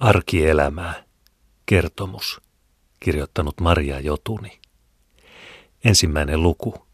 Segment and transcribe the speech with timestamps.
[0.00, 1.04] Arkielämää.
[1.66, 2.40] Kertomus.
[3.00, 4.60] Kirjoittanut Maria Jotuni.
[5.84, 6.86] Ensimmäinen luku.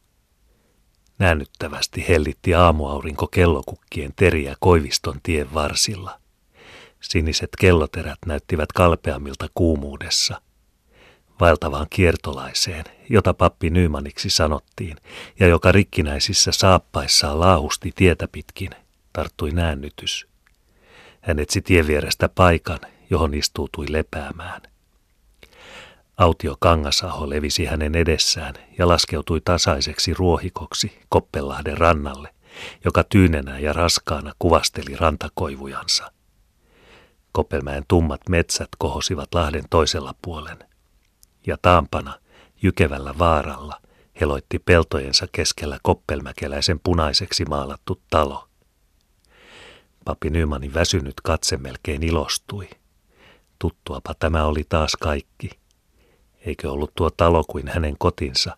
[1.18, 6.20] Näännyttävästi hellitti aamuaurinko kellokukkien teriä Koiviston tien varsilla.
[7.00, 10.42] Siniset kelloterät näyttivät kalpeamilta kuumuudessa.
[11.40, 14.96] Vaeltavaan kiertolaiseen, jota pappi Nymaniksi sanottiin,
[15.40, 18.70] ja joka rikkinäisissä saappaissaan laahusti tietä pitkin,
[19.12, 20.29] tarttui näännytys.
[21.20, 22.78] Hän etsi tien vierestä paikan,
[23.10, 24.62] johon istuutui lepäämään.
[26.16, 32.34] Autio Kangasaho levisi hänen edessään ja laskeutui tasaiseksi ruohikoksi Koppelahden rannalle,
[32.84, 36.12] joka tyynenä ja raskaana kuvasteli rantakoivujansa.
[37.32, 40.58] Koppelmäen tummat metsät kohosivat lahden toisella puolen.
[41.46, 42.18] Ja taampana,
[42.62, 43.80] jykevällä vaaralla,
[44.20, 48.49] heloitti peltojensa keskellä koppelmäkeläisen punaiseksi maalattu talo.
[50.04, 52.70] Papi Nymanin väsynyt katse melkein ilostui.
[53.58, 55.50] Tuttuapa tämä oli taas kaikki.
[56.46, 58.56] Eikö ollut tuo talo kuin hänen kotinsa?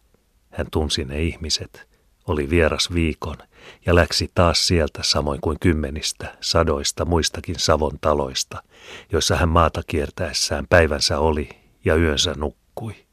[0.51, 1.89] Hän tunsi ne ihmiset,
[2.27, 3.37] oli vieras viikon
[3.87, 8.63] ja läksi taas sieltä samoin kuin kymmenistä, sadoista muistakin Savon taloista,
[9.13, 11.49] joissa hän maata kiertäessään päivänsä oli
[11.85, 13.07] ja yönsä nukkui.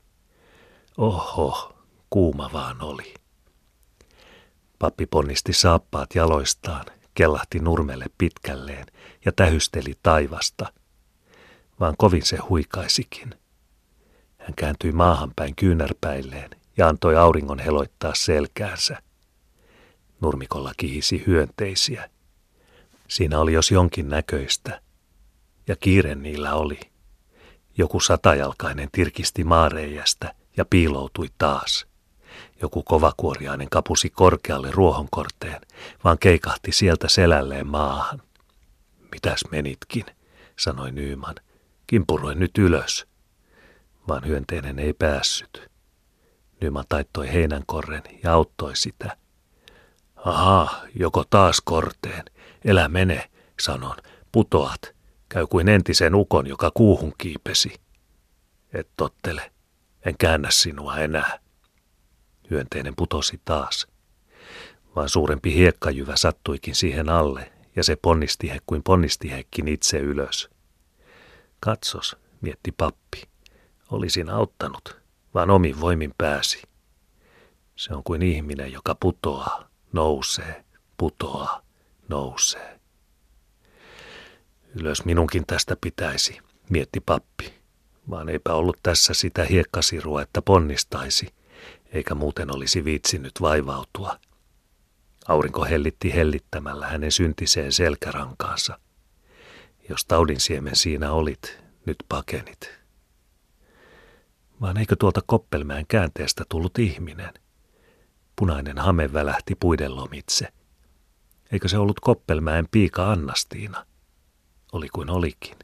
[0.97, 1.73] Oho,
[2.09, 3.13] kuuma vaan oli.
[4.79, 8.85] Pappi ponnisti saappaat jaloistaan, kellahti nurmelle pitkälleen
[9.25, 10.73] ja tähysteli taivasta.
[11.79, 13.35] Vaan kovin se huikaisikin.
[14.37, 19.01] Hän kääntyi maahan päin kyynärpäilleen ja antoi auringon heloittaa selkäänsä.
[20.21, 22.09] Nurmikolla kihisi hyönteisiä.
[23.07, 24.81] Siinä oli jos jonkin näköistä.
[25.67, 26.79] Ja kiire niillä oli.
[27.77, 31.88] Joku satajalkainen tirkisti maareijästä ja piiloutui taas.
[32.61, 35.61] Joku kovakuoriainen kapusi korkealle ruohonkorteen,
[36.03, 38.21] vaan keikahti sieltä selälleen maahan.
[39.11, 40.05] Mitäs menitkin,
[40.59, 41.35] sanoi Nyyman.
[41.87, 43.07] Kimpuroi nyt ylös.
[44.07, 45.69] Vaan hyönteinen ei päässyt.
[46.61, 49.17] Nyman taittoi heinänkorren ja auttoi sitä.
[50.15, 52.23] Aha, joko taas korteen.
[52.65, 53.29] Elä mene,
[53.59, 53.95] sanon.
[54.31, 54.81] Putoat.
[55.29, 57.73] Käy kuin entisen ukon, joka kuuhun kiipesi.
[58.73, 59.51] Et tottele.
[60.05, 61.39] En käännä sinua enää.
[62.49, 63.87] Hyönteinen putosi taas.
[64.95, 70.49] Vaan suurempi hiekkajyvä sattuikin siihen alle, ja se ponnisti he kuin ponnisti hekin itse ylös.
[71.59, 73.23] Katsos, mietti pappi.
[73.91, 74.97] Olisin auttanut,
[75.33, 76.61] vaan omin voimin pääsi.
[77.75, 80.65] Se on kuin ihminen, joka putoaa, nousee,
[80.97, 81.61] putoaa,
[82.07, 82.79] nousee.
[84.75, 86.39] Ylös minunkin tästä pitäisi,
[86.69, 87.53] mietti pappi,
[88.09, 91.33] vaan eipä ollut tässä sitä hiekkasirua, että ponnistaisi,
[91.91, 94.19] eikä muuten olisi viitsinyt vaivautua.
[95.27, 98.79] Aurinko hellitti hellittämällä hänen syntiseen selkärankaansa.
[99.89, 102.79] Jos taudin siemen siinä olit, nyt pakenit.
[104.61, 107.33] Vaan eikö tuolta Koppelmäen käänteestä tullut ihminen?
[108.35, 110.47] Punainen hame välähti puiden lomitse.
[111.51, 113.85] Eikö se ollut Koppelmäen piika Annastiina?
[114.71, 115.57] Oli kuin olikin.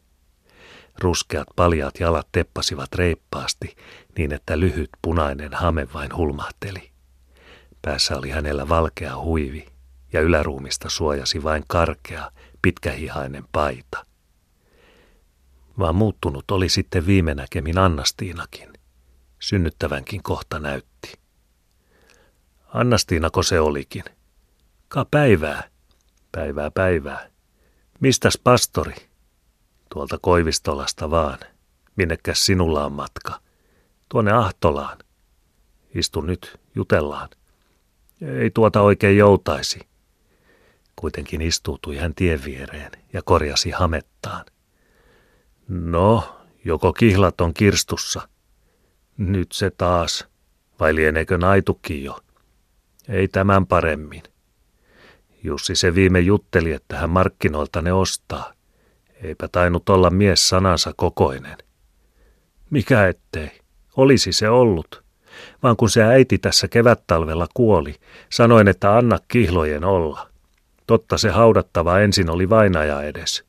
[1.00, 3.76] Ruskeat paljaat jalat teppasivat reippaasti
[4.18, 6.92] niin, että lyhyt punainen hame vain hulmahteli.
[7.82, 9.68] Päässä oli hänellä valkea huivi
[10.14, 14.06] ja yläruumista suojasi vain karkea, pitkähihainen paita.
[15.80, 18.74] Vaan muuttunut oli sitten viime näkemin Annastiinakin.
[19.40, 21.14] Synnyttävänkin kohta näytti.
[22.74, 24.04] Annastiinako se olikin?
[24.88, 25.64] Ka päivää.
[26.32, 27.30] Päivää päivää.
[28.00, 28.96] Mistäs pastori?
[29.94, 31.40] Tuolta Koivistolasta vaan.
[31.96, 33.40] Minnekäs sinulla on matka?
[34.10, 34.98] Tuonne Ahtolaan.
[35.96, 37.30] Istu nyt, jutellaan.
[38.22, 39.80] Ei tuota oikein joutaisi.
[40.96, 44.46] Kuitenkin istuutui hän tien viereen ja korjasi hamettaan.
[45.68, 48.30] No, joko kihlat on kirstussa?
[49.18, 50.28] Nyt se taas.
[50.80, 52.20] Vai lieneekö naitukin jo?
[53.08, 54.24] Ei tämän paremmin.
[55.44, 58.55] Jussi se viime jutteli, että hän markkinoilta ne ostaa.
[59.26, 61.58] Eipä tainnut olla mies sanansa kokoinen.
[62.70, 63.52] Mikä ettei?
[63.98, 65.04] Olisi se ollut.
[65.64, 67.96] Vaan kun se äiti tässä kevättalvella kuoli,
[68.30, 70.30] sanoin, että anna kihlojen olla.
[70.88, 73.44] Totta se haudattava ensin oli vainaja edes.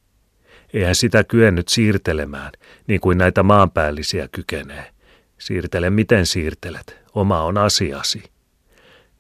[0.75, 2.53] Eihän sitä kyennyt siirtelemään,
[2.87, 4.91] niin kuin näitä maanpäällisiä kykenee.
[5.39, 8.23] Siirtele miten siirtelet, oma on asiasi.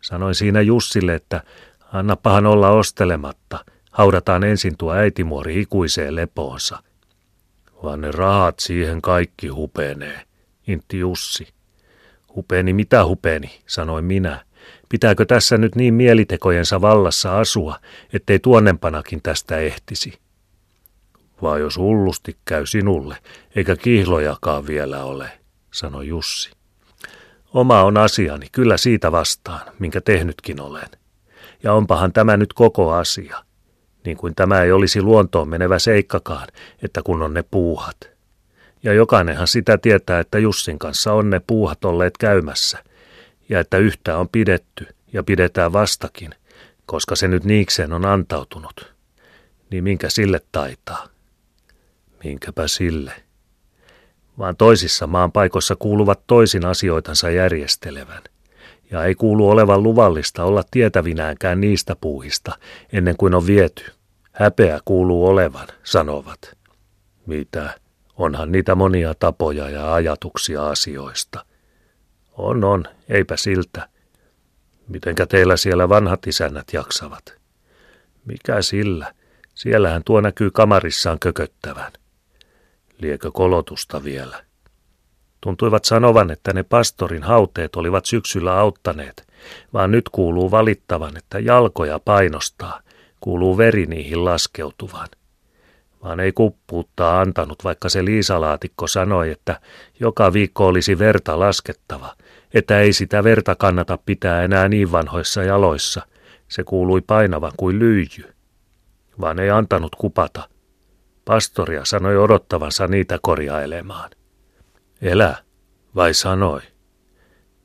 [0.00, 1.42] Sanoin siinä Jussille, että
[1.92, 3.64] annapahan olla ostelematta,
[3.96, 6.82] haudataan ensin tuo äitimuori ikuiseen lepoonsa.
[7.82, 10.22] Vaan ne rahat siihen kaikki hupenee,
[10.66, 11.48] intti Jussi.
[12.34, 14.44] Hupeni mitä hupeni, sanoin minä.
[14.88, 17.78] Pitääkö tässä nyt niin mielitekojensa vallassa asua,
[18.12, 20.18] ettei tuonnempanakin tästä ehtisi?
[21.42, 23.16] Vai jos hullusti käy sinulle,
[23.56, 25.30] eikä kihlojakaan vielä ole,
[25.72, 26.50] sanoi Jussi.
[27.54, 30.88] Oma on asiani, kyllä siitä vastaan, minkä tehnytkin olen.
[31.62, 33.46] Ja onpahan tämä nyt koko asia.
[34.06, 36.48] Niin kuin tämä ei olisi luontoon menevä seikkakaan,
[36.82, 37.96] että kun on ne puuhat.
[38.82, 42.84] Ja jokainenhan sitä tietää, että Jussin kanssa on ne puuhat olleet käymässä.
[43.48, 46.30] Ja että yhtä on pidetty ja pidetään vastakin,
[46.86, 48.94] koska se nyt niikseen on antautunut.
[49.70, 51.08] Niin minkä sille taitaa?
[52.24, 53.12] Minkäpä sille?
[54.38, 58.22] Vaan toisissa maan paikoissa kuuluvat toisin asioitansa järjestelevän–
[58.90, 62.58] ja ei kuulu olevan luvallista olla tietävinäänkään niistä puuhista
[62.92, 63.95] ennen kuin on viety.
[64.38, 66.56] Häpeä kuuluu olevan, sanovat.
[67.26, 67.80] Mitä?
[68.16, 71.44] Onhan niitä monia tapoja ja ajatuksia asioista.
[72.32, 73.88] On, on, eipä siltä.
[74.88, 77.36] Mitenkä teillä siellä vanhat isännät jaksavat?
[78.24, 79.12] Mikä sillä?
[79.54, 81.92] Siellähän tuo näkyy kamarissaan kököttävän.
[82.98, 84.44] Liekö kolotusta vielä?
[85.40, 89.26] Tuntuivat sanovan, että ne pastorin hauteet olivat syksyllä auttaneet,
[89.72, 92.80] vaan nyt kuuluu valittavan, että jalkoja painostaa,
[93.20, 95.08] kuuluu veri niihin laskeutuvan.
[96.02, 99.60] Vaan ei kuppuuttaa antanut, vaikka se Liisalaatikko sanoi, että
[100.00, 102.16] joka viikko olisi verta laskettava,
[102.54, 106.06] että ei sitä verta kannata pitää enää niin vanhoissa jaloissa.
[106.48, 108.34] Se kuului painavan kuin lyijy.
[109.20, 110.48] Vaan ei antanut kupata.
[111.24, 114.10] Pastoria sanoi odottavansa niitä korjailemaan.
[115.02, 115.36] Elä,
[115.94, 116.60] vai sanoi?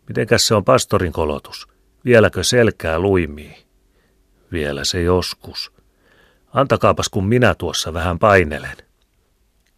[0.07, 1.67] Mitenkäs se on pastorin kolotus?
[2.05, 3.70] Vieläkö selkää luimii?
[4.51, 5.71] Vielä se joskus.
[6.53, 8.77] Antakaapas kun minä tuossa vähän painelen.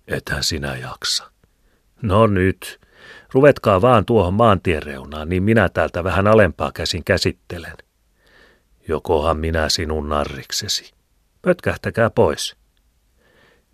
[0.08, 1.32] Ethän sinä jaksa.
[2.02, 2.80] No nyt.
[3.32, 7.78] Ruvetkaa vaan tuohon maantien reunaan, niin minä täältä vähän alempaa käsin käsittelen.
[8.88, 10.94] Jokohan minä sinun narriksesi.
[11.42, 12.56] Pötkähtäkää pois.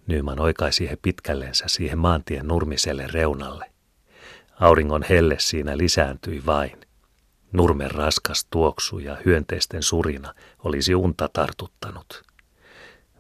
[0.07, 3.65] Nyman oikaisi he pitkällensä siihen maantien nurmiselle reunalle.
[4.59, 6.88] Auringon helle siinä lisääntyi vain.
[7.51, 12.23] Nurmen raskas tuoksu ja hyönteisten surina olisi unta tartuttanut.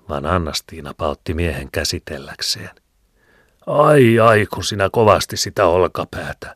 [0.09, 2.69] Vaan Annastiina pautti miehen käsitelläkseen.
[3.65, 6.55] Ai ai, kun sinä kovasti sitä olkapäätä.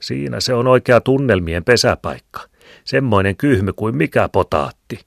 [0.00, 2.40] Siinä se on oikea tunnelmien pesäpaikka.
[2.84, 5.00] Semmoinen kyhmy kuin mikä potaatti.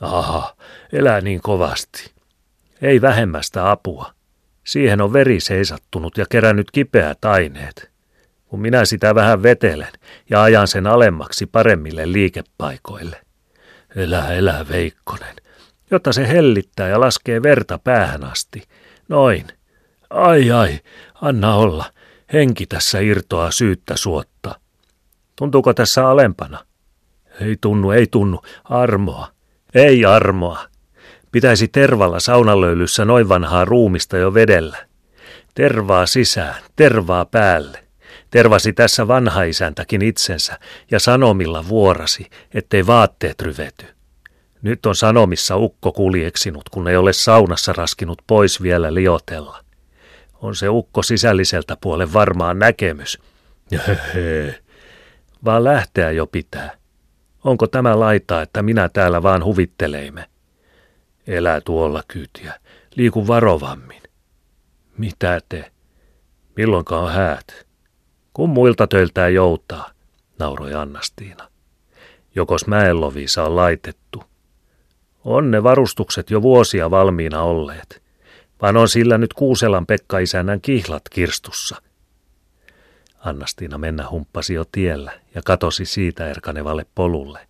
[0.00, 0.56] Aha,
[0.92, 2.10] elää niin kovasti.
[2.82, 4.12] Ei vähemmästä apua.
[4.64, 7.89] Siihen on veri seisattunut ja kerännyt kipeät aineet.
[8.50, 9.92] Kun minä sitä vähän vetelen
[10.30, 13.20] ja ajan sen alemmaksi paremmille liikepaikoille.
[13.96, 15.36] Elä, elä, Veikkonen,
[15.90, 18.62] jotta se hellittää ja laskee verta päähän asti.
[19.08, 19.46] Noin.
[20.10, 20.80] Ai ai,
[21.14, 21.84] anna olla.
[22.32, 24.60] Henki tässä irtoaa syyttä suotta.
[25.36, 26.58] Tuntuuko tässä alempana?
[27.40, 28.40] Ei tunnu, ei tunnu.
[28.64, 29.28] Armoa.
[29.74, 30.58] Ei armoa.
[31.32, 34.76] Pitäisi tervalla saunalöylyssä noin vanhaa ruumista jo vedellä.
[35.54, 37.89] Tervaa sisään, tervaa päälle.
[38.30, 40.58] Tervasi tässä vanha isäntäkin itsensä
[40.90, 43.86] ja sanomilla vuorasi, ettei vaatteet ryvety.
[44.62, 49.64] Nyt on sanomissa ukko kuljeksinut, kun ei ole saunassa raskinut pois vielä liotella.
[50.34, 53.18] On se ukko sisälliseltä puolen varmaan näkemys.
[55.44, 56.76] Vaan lähteä jo pitää.
[57.44, 60.28] Onko tämä laita, että minä täällä vaan huvitteleimme?
[61.26, 62.54] Elää tuolla kyytiä.
[62.94, 64.02] Liiku varovammin.
[64.98, 65.70] Mitä te?
[66.56, 67.69] Milloinkaan häät?
[68.40, 69.90] Kun muilta töiltää joutaa,
[70.38, 71.48] nauroi Annastiina.
[72.34, 74.24] Jokos mäenlovisa on laitettu.
[75.24, 78.02] On ne varustukset jo vuosia valmiina olleet,
[78.62, 81.82] vaan on sillä nyt Kuuselan Pekka-isännän kihlat kirstussa.
[83.18, 87.48] Annastiina mennä humppasi jo tiellä ja katosi siitä erkanevalle polulle.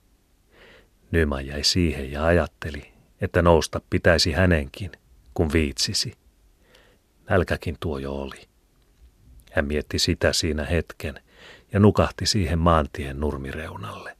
[1.11, 4.93] Nyman jäi siihen ja ajatteli, että nousta pitäisi hänenkin,
[5.35, 6.13] kun viitsisi.
[7.29, 8.50] Nälkäkin tuo jo oli.
[9.51, 11.21] Hän mietti sitä siinä hetken
[11.73, 14.17] ja nukahti siihen maantien nurmireunalle.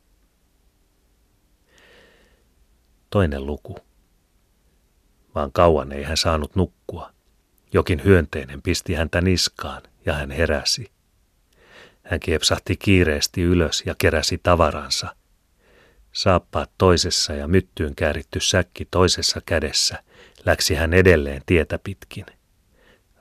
[3.11, 3.77] Toinen luku.
[5.35, 7.11] Vaan kauan ei hän saanut nukkua.
[7.73, 10.91] Jokin hyönteinen pisti häntä niskaan ja hän heräsi.
[12.03, 15.17] Hän kiepsahti kiireesti ylös ja keräsi tavaransa.
[16.13, 20.03] Saappaat toisessa ja myttyyn kääritty säkki toisessa kädessä
[20.47, 22.27] läksi hän edelleen tietä pitkin–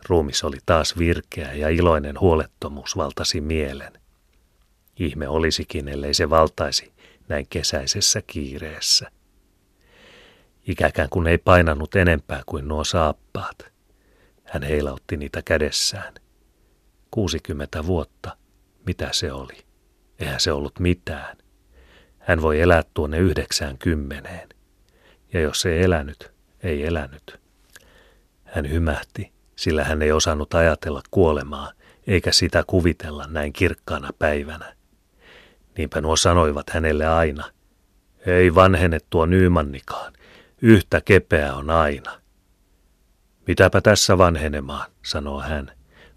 [0.07, 3.93] Ruumis oli taas virkeä ja iloinen huolettomuus valtasi mielen.
[4.99, 6.93] Ihme olisikin, ellei se valtaisi
[7.27, 9.11] näin kesäisessä kiireessä.
[10.67, 13.57] Ikäkään kun ei painanut enempää kuin nuo saappaat.
[14.43, 16.13] Hän heilautti niitä kädessään.
[17.11, 18.37] 60 vuotta,
[18.85, 19.57] mitä se oli?
[20.19, 21.37] Eihän se ollut mitään.
[22.19, 24.49] Hän voi elää tuonne yhdeksään kymmeneen.
[25.33, 26.31] Ja jos ei elänyt,
[26.63, 27.39] ei elänyt.
[28.43, 31.71] Hän hymähti, sillä hän ei osannut ajatella kuolemaa,
[32.07, 34.75] eikä sitä kuvitella näin kirkkaana päivänä.
[35.77, 37.43] Niinpä nuo sanoivat hänelle aina,
[38.25, 40.13] ei vanhene tuo Nymannikaan,
[40.61, 42.21] yhtä kepeä on aina.
[43.47, 45.71] Mitäpä tässä vanhenemaan, sanoo hän,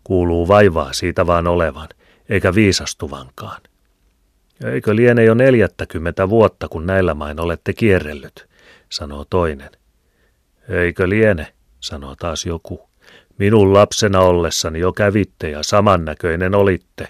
[0.05, 1.89] kuuluu vaivaa siitä vaan olevan,
[2.29, 3.61] eikä viisastuvankaan.
[4.65, 8.49] Eikö liene jo neljättäkymmentä vuotta, kun näillä main olette kierrellyt,
[8.89, 9.71] sanoo toinen.
[10.69, 12.92] Eikö liene, sanoo taas joku.
[13.43, 17.09] Minun lapsena ollessani jo kävitte ja samannäköinen olitte,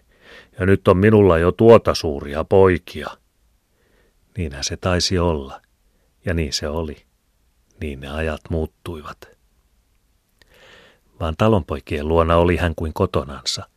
[0.58, 3.08] ja nyt on minulla jo tuota suuria poikia.
[4.36, 5.60] Niinhän se taisi olla,
[6.24, 6.96] ja niin se oli.
[7.80, 9.18] Niin ne ajat muuttuivat.
[11.20, 13.68] Vaan talonpoikien luona oli hän kuin kotonansa.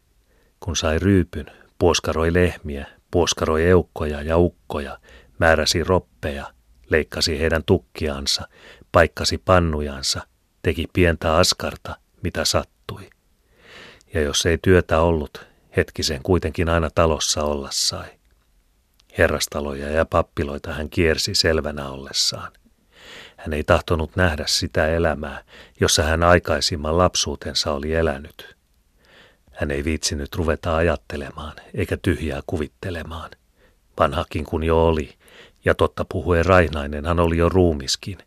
[0.60, 1.46] Kun sai ryypyn,
[1.80, 4.98] puoskaroi lehmiä, puoskaroi eukkoja ja ukkoja,
[5.40, 6.54] määräsi roppeja,
[6.90, 8.48] leikkasi heidän tukkiansa,
[8.92, 10.28] paikkasi pannujansa,
[10.62, 13.10] teki pientä askarta, mitä sattui.
[14.14, 15.46] Ja jos ei työtä ollut,
[15.78, 18.08] hetkisen kuitenkin aina talossa olla sai.
[19.18, 22.52] Herrastaloja ja pappiloita hän kiersi selvänä ollessaan.
[23.38, 25.44] Hän ei tahtonut nähdä sitä elämää,
[25.80, 28.56] jossa hän aikaisimman lapsuutensa oli elänyt.
[29.52, 33.32] Hän ei viitsinyt ruveta ajattelemaan eikä tyhjää kuvittelemaan.
[34.00, 35.16] Vanhakin kun jo oli,
[35.66, 38.18] ja totta puhuen Rainainen hän oli jo ruumiskin,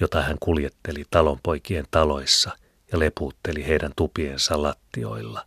[0.00, 2.50] jota hän kuljetteli talonpoikien taloissa
[2.92, 5.44] ja lepuutteli heidän tupiensa lattioilla.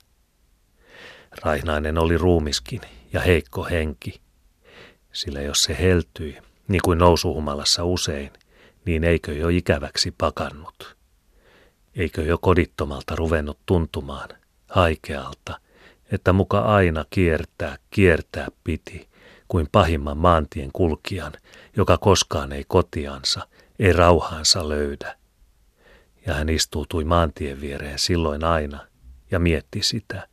[1.41, 2.81] Rainainen oli ruumiskin
[3.13, 4.21] ja heikko henki,
[5.13, 8.31] sillä jos se heltyi, niin kuin nousuhumalassa usein,
[8.86, 10.95] niin eikö jo ikäväksi pakannut?
[11.95, 14.29] Eikö jo kodittomalta ruvennut tuntumaan,
[14.69, 15.60] haikealta,
[16.12, 19.10] että muka aina kiertää, kiertää piti,
[19.48, 21.33] kuin pahimman maantien kulkijan,
[21.77, 23.48] joka koskaan ei kotiansa,
[23.79, 25.21] ei rauhaansa löydä.
[26.25, 28.88] Ja hän istuutui maantien viereen silloin aina
[29.32, 30.28] ja mietti sitä.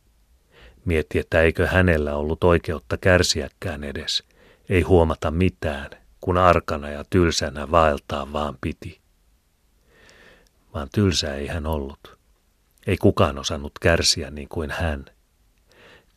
[0.85, 4.23] Mietti, että eikö hänellä ollut oikeutta kärsiäkään edes,
[4.69, 5.89] ei huomata mitään,
[6.21, 9.01] kun arkana ja tylsänä vaeltaa vaan piti.
[10.73, 12.17] Vaan tylsä ei hän ollut.
[12.87, 15.05] Ei kukaan osannut kärsiä niin kuin hän.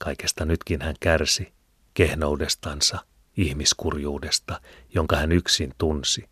[0.01, 1.53] Kaikesta nytkin hän kärsi,
[1.95, 2.99] kehnoudestansa,
[3.37, 4.61] ihmiskurjuudesta,
[4.95, 6.29] jonka hän yksin tunsi,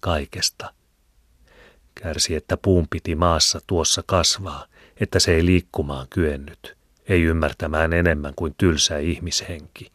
[0.00, 0.74] kaikesta.
[2.02, 4.66] Kärsi, että puun piti maassa tuossa kasvaa,
[5.00, 6.76] että se ei liikkumaan kyennyt,
[7.08, 9.92] ei ymmärtämään enemmän kuin tylsä ihmishenki.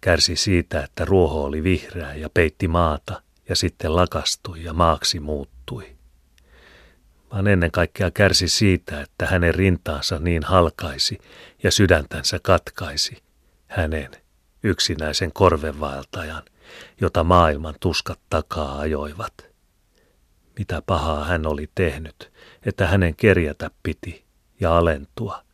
[0.00, 5.96] Kärsi siitä, että ruoho oli vihreä ja peitti maata ja sitten lakastui ja maaksi muuttui.
[7.32, 11.18] Vaan ennen kaikkea kärsi siitä, että hänen rintaansa niin halkaisi
[11.62, 13.22] ja sydäntänsä katkaisi,
[13.66, 14.10] hänen
[14.62, 16.42] yksinäisen korvenvaeltajan,
[17.00, 19.51] jota maailman tuskat takaa ajoivat.
[20.62, 22.32] Mitä pahaa hän oli tehnyt,
[22.66, 24.24] että hänen kerjätä piti
[24.60, 25.42] ja alentua–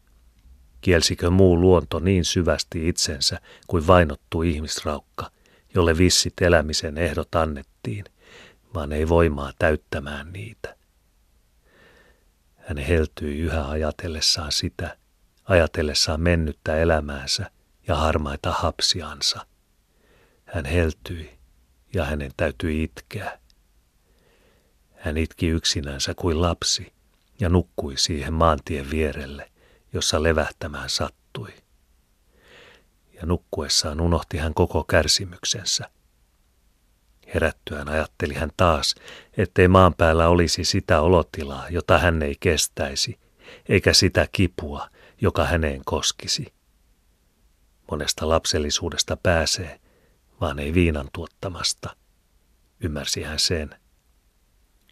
[0.81, 5.31] Kielsikö muu luonto niin syvästi itsensä kuin vainottu ihmisraukka,
[5.75, 8.05] jolle vissit elämisen ehdot annettiin,
[8.75, 10.77] vaan ei voimaa täyttämään niitä.
[12.57, 14.97] Hän heltyi yhä ajatellessaan sitä,
[15.45, 17.51] ajatellessaan mennyttä elämäänsä
[17.89, 19.47] ja harmaita hapsiansa.
[20.45, 21.39] Hän heltyi
[21.95, 23.39] ja hänen täytyi itkeä.
[24.99, 26.93] Hän itki yksinänsä kuin lapsi
[27.41, 29.51] ja nukkui siihen maantien vierelle–
[29.93, 31.55] jossa levähtämään sattui.
[33.13, 35.91] Ja nukkuessaan unohti hän koko kärsimyksensä.
[37.35, 38.95] Herättyään ajatteli hän taas,
[39.37, 43.19] ettei maan päällä olisi sitä olotilaa, jota hän ei kestäisi,
[43.69, 44.91] eikä sitä kipua,
[45.21, 46.53] joka häneen koskisi.
[47.91, 49.81] Monesta lapsellisuudesta pääsee,
[50.41, 51.97] vaan ei viinan tuottamasta.
[52.81, 53.75] Ymmärsi hän sen.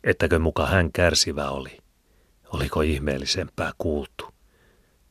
[0.06, 1.78] Ettäkö muka hän kärsivä oli?
[2.52, 4.36] Oliko ihmeellisempää kuultu?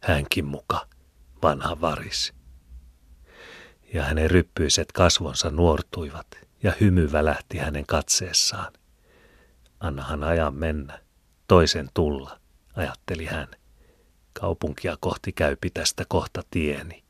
[0.05, 0.87] hänkin muka,
[1.43, 2.33] vanha varis.
[3.93, 6.27] Ja hänen ryppyiset kasvonsa nuortuivat
[6.63, 8.73] ja hymy välähti hänen katseessaan.
[9.79, 10.99] Annahan ajan mennä,
[11.47, 12.39] toisen tulla,
[12.75, 13.47] ajatteli hän.
[14.33, 17.03] Kaupunkia kohti käypi tästä kohta tieni.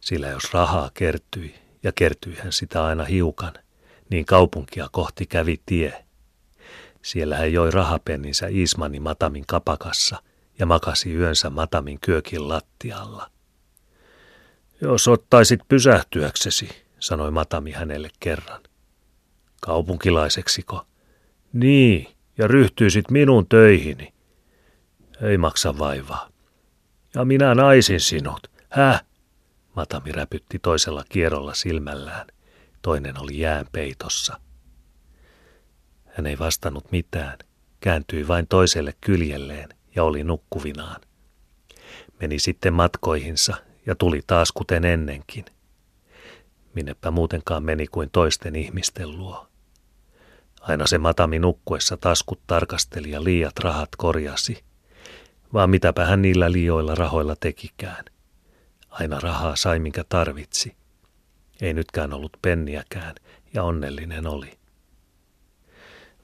[0.00, 3.52] Sillä jos rahaa kertyi, ja kertyihän sitä aina hiukan,
[4.10, 6.04] niin kaupunkia kohti kävi tie.
[7.02, 10.22] Siellä hän joi rahapenninsä Ismani Matamin kapakassa–
[10.58, 13.30] ja makasi yönsä Matamin kyökin lattialla.
[14.80, 16.68] Jos ottaisit pysähtyäksesi,
[16.98, 18.62] sanoi Matami hänelle kerran.
[19.60, 20.86] Kaupunkilaiseksiko?
[21.52, 24.14] Niin, ja ryhtyisit minun töihini.
[25.22, 26.28] Ei maksa vaivaa.
[27.14, 28.50] Ja minä naisin sinut.
[28.68, 29.04] Häh?
[29.76, 32.26] Matami räpytti toisella kierrolla silmällään.
[32.82, 34.40] Toinen oli jään peitossa.
[36.12, 37.38] Hän ei vastannut mitään
[37.80, 41.00] kääntyi vain toiselle kyljelleen ja oli nukkuvinaan.
[42.20, 43.54] Meni sitten matkoihinsa
[43.86, 45.44] ja tuli taas kuten ennenkin.
[46.74, 49.46] Minnepä muutenkaan meni kuin toisten ihmisten luo.
[50.60, 54.64] Aina se matami nukkuessa taskut tarkasteli ja liiat rahat korjasi.
[55.52, 58.04] Vaan mitäpä hän niillä liioilla rahoilla tekikään.
[58.90, 60.76] Aina rahaa sai minkä tarvitsi.
[61.60, 63.14] Ei nytkään ollut penniäkään
[63.54, 64.61] ja onnellinen oli.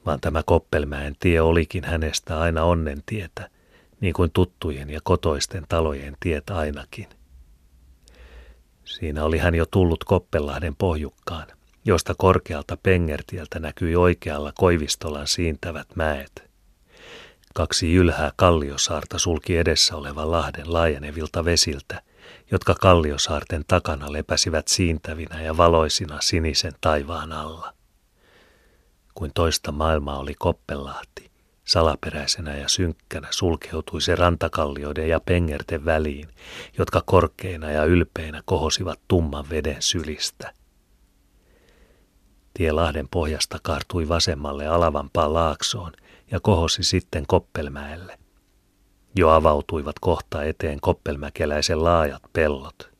[0.05, 3.49] Vaan tämä Koppelmäen tie olikin hänestä aina onnen tietä,
[4.01, 7.07] niin kuin tuttujen ja kotoisten talojen tiet ainakin.
[8.85, 11.47] Siinä oli hän jo tullut Koppelahden pohjukkaan,
[11.85, 16.49] josta korkealta pengertieltä näkyi oikealla Koivistolan siintävät mäet.
[17.53, 22.01] Kaksi ylhää kalliosaarta sulki edessä olevan lahden laajenevilta vesiltä,
[22.51, 27.78] jotka kalliosaarten takana lepäsivät siintävinä ja valoisina sinisen taivaan alla.
[29.19, 31.31] Kuin toista maailmaa oli Koppelahti,
[31.65, 36.27] salaperäisenä ja synkkänä sulkeutui se rantakallioiden ja pengerten väliin,
[36.77, 40.53] jotka korkeina ja ylpeinä kohosivat tumman veden sylistä.
[42.53, 45.91] Tie Lahden pohjasta kaartui vasemmalle alavampaan laaksoon
[46.31, 48.19] ja kohosi sitten Koppelmäelle.
[49.15, 52.91] Jo avautuivat kohta eteen koppelmäkeläisen laajat pellot.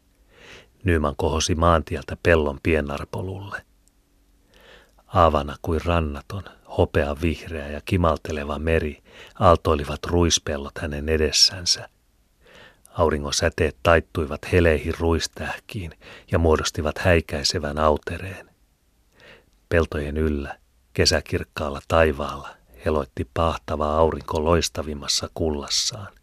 [0.84, 3.69] Nyman kohosi maantieltä pellon piennarpolulle.
[5.14, 6.44] Aavana kuin rannaton,
[6.78, 9.04] hopea vihreä ja kimalteleva meri
[9.40, 11.90] aaltoilivat ruispellot hänen edessänsä.
[12.90, 15.92] Auringon säteet taittuivat heleihin ruistähkiin
[16.32, 18.50] ja muodostivat häikäisevän autereen.
[19.70, 20.58] Peltojen yllä,
[20.94, 22.50] kesäkirkkaalla taivaalla,
[22.86, 26.14] heloitti pahtava aurinko loistavimmassa kullassaan.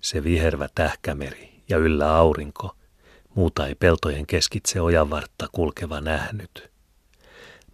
[0.00, 2.76] Se vihervä tähkämeri ja yllä aurinko,
[3.34, 6.69] muuta ei peltojen keskitse ojavartta kulkeva nähnyt.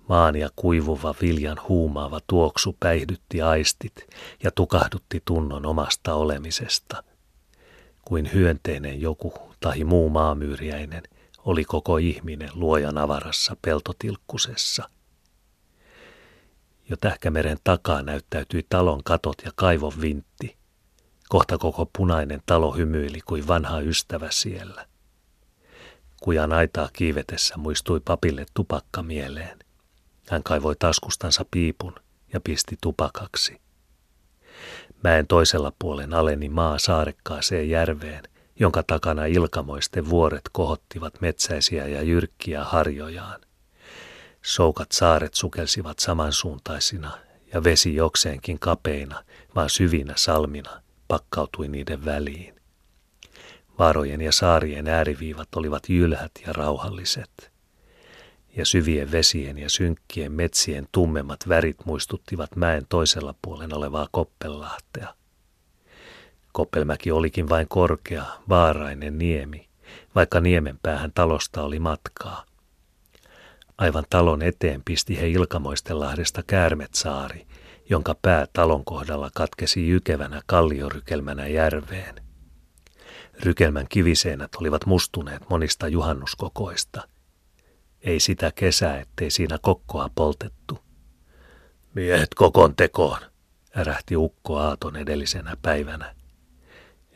[0.08, 4.06] Maan ja kuivuva viljan huumaava tuoksu päihdytti aistit
[4.42, 7.02] ja tukahdutti tunnon omasta olemisesta.
[8.04, 11.02] Kuin hyönteinen joku tai muu maamyyriäinen
[11.44, 14.88] oli koko ihminen luojan avarassa peltotilkkusessa–
[16.90, 20.56] jo Tähkämeren takaa näyttäytyi talon katot ja kaivon vintti.
[21.28, 24.86] Kohta koko punainen talo hymyili kuin vanha ystävä siellä.
[26.22, 29.58] Kujan aitaa kiivetessä muistui papille tupakka mieleen.
[30.28, 31.94] Hän kaivoi taskustansa piipun
[32.32, 33.60] ja pisti tupakaksi.
[35.02, 38.22] Mäen toisella puolen aleni maa saarekkaaseen järveen,
[38.60, 43.40] jonka takana ilkamoisten vuoret kohottivat metsäisiä ja jyrkkiä harjojaan.
[44.42, 47.18] Soukat saaret sukelsivat samansuuntaisina
[47.54, 52.56] ja vesi jokseenkin kapeina, vaan syvinä salmina pakkautui niiden väliin.
[53.78, 57.55] Vaarojen ja saarien ääriviivat olivat jylhät ja rauhalliset.
[58.56, 65.14] Ja syvien vesien ja synkkien metsien tummemmat värit muistuttivat mäen toisella puolen olevaa Koppellahtea.
[66.52, 69.68] Koppelmäki olikin vain korkea, vaarainen niemi,
[70.14, 72.44] vaikka niemen päähän talosta oli matkaa–
[73.78, 77.46] Aivan talon eteen pisti he Ilkamoistenlahdesta Käärmetsaari,
[77.90, 82.14] jonka pää talon kohdalla katkesi jykevänä kalliorykelmänä järveen.
[83.40, 87.08] Rykelmän kiviseinät olivat mustuneet monista juhannuskokoista.
[88.02, 90.78] Ei sitä kesää, ettei siinä kokkoa poltettu.
[91.94, 93.20] Miehet kokon tekoon,
[93.76, 96.14] ärähti ukko Aaton edellisenä päivänä.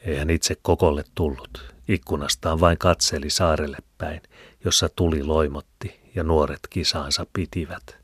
[0.04, 4.20] Ei hän itse kokolle tullut, ikkunastaan vain katseli saarelle päin,
[4.64, 7.98] jossa tuli loimotti ja nuoret kisaansa pitivät.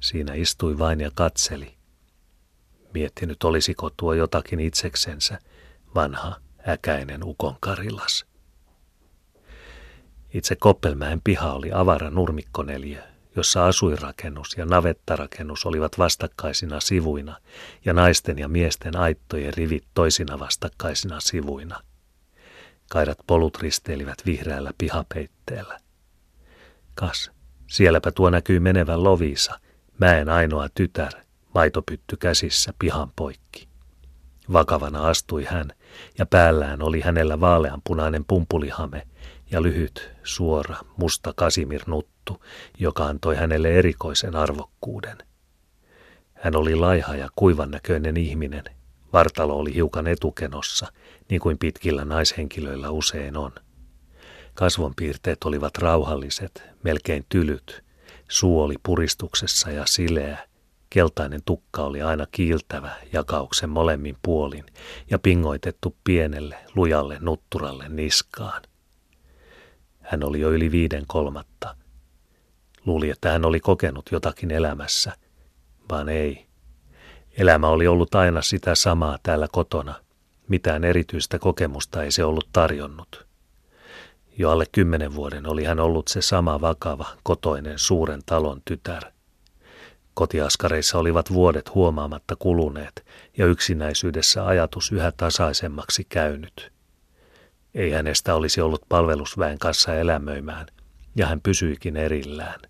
[0.00, 1.74] Siinä istui vain ja katseli.
[2.94, 5.38] Miettinyt olisiko tuo jotakin itseksensä,
[5.94, 6.36] vanha
[6.68, 8.27] äkäinen ukon karilas.
[10.34, 13.02] Itse Koppelmäen piha oli avara nurmikkoneliö,
[13.36, 17.36] jossa asuinrakennus ja navettarakennus olivat vastakkaisina sivuina
[17.84, 21.80] ja naisten ja miesten aittojen rivit toisina vastakkaisina sivuina.
[22.90, 25.78] Kairat polut risteilivät vihreällä pihapeitteellä.
[26.94, 27.30] Kas,
[27.66, 29.60] sielläpä tuo näkyy menevän Lovisa,
[29.98, 31.12] mäen ainoa tytär,
[31.54, 33.68] maitopytty käsissä pihan poikki.
[34.52, 35.72] Vakavana astui hän,
[36.18, 39.06] ja päällään oli hänellä vaaleanpunainen pumpulihame
[39.50, 42.44] ja lyhyt, suora, musta kasimirnuttu,
[42.78, 45.18] joka antoi hänelle erikoisen arvokkuuden.
[46.34, 48.64] Hän oli laiha ja kuivan näköinen ihminen.
[49.12, 50.92] Vartalo oli hiukan etukenossa,
[51.30, 53.52] niin kuin pitkillä naishenkilöillä usein on–
[54.58, 57.84] Kasvonpiirteet olivat rauhalliset, melkein tylyt.
[58.28, 60.38] Suu oli puristuksessa ja sileä.
[60.90, 64.64] Keltainen tukka oli aina kiiltävä jakauksen molemmin puolin
[65.10, 68.62] ja pingoitettu pienelle, lujalle nutturalle niskaan.
[70.08, 71.76] Hän oli jo yli viiden kolmatta.
[72.86, 75.12] Luuli, että hän oli kokenut jotakin elämässä,
[75.90, 76.46] vaan ei.
[77.38, 79.94] Elämä oli ollut aina sitä samaa täällä kotona.
[80.48, 83.26] Mitään erityistä kokemusta ei se ollut tarjonnut.
[84.38, 89.02] Jo alle kymmenen vuoden oli hän ollut se sama vakava, kotoinen suuren talon tytär.
[90.14, 93.06] Kotiaskareissa olivat vuodet huomaamatta kuluneet
[93.38, 96.77] ja yksinäisyydessä ajatus yhä tasaisemmaksi käynyt.
[97.78, 100.66] Ei hänestä olisi ollut palvelusväen kanssa elämöimään,
[101.16, 102.60] ja hän pysyikin erillään.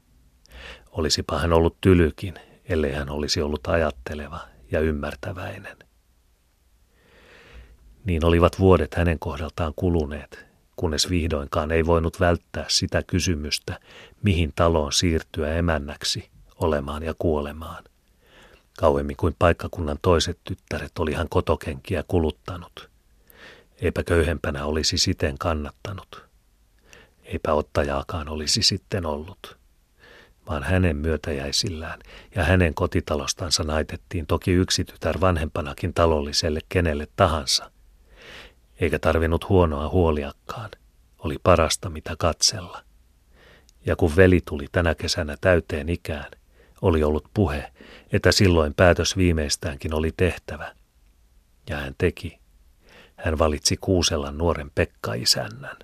[0.90, 4.40] Olisipa hän ollut tylykin, ellei hän olisi ollut ajatteleva
[4.70, 5.76] ja ymmärtäväinen.
[8.04, 13.80] Niin olivat vuodet hänen kohdaltaan kuluneet, kunnes vihdoinkaan ei voinut välttää sitä kysymystä,
[14.22, 17.84] mihin taloon siirtyä emännäksi, olemaan ja kuolemaan.
[18.78, 22.97] Kauemmin kuin paikkakunnan toiset tyttäret oli hän kotokenkiä kuluttanut.
[23.82, 26.24] Eipä köyhempänä olisi siten kannattanut.
[27.24, 29.58] Eipä ottajaakaan olisi sitten ollut
[30.48, 32.00] vaan hänen myötäjäisillään
[32.34, 37.70] ja hänen kotitalostansa naitettiin toki yksi tytär vanhempanakin talolliselle kenelle tahansa.
[38.80, 40.70] Eikä tarvinnut huonoa huoliakkaan,
[41.18, 42.82] oli parasta mitä katsella.
[43.86, 46.30] Ja kun veli tuli tänä kesänä täyteen ikään,
[46.82, 47.72] oli ollut puhe,
[48.12, 50.74] että silloin päätös viimeistäänkin oli tehtävä.
[51.70, 52.38] Ja hän teki.
[53.18, 55.76] Hän valitsi Kuusellan nuoren Pekka-isännän.